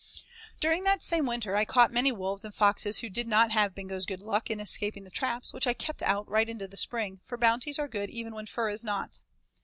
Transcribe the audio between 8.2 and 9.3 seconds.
when fur is not.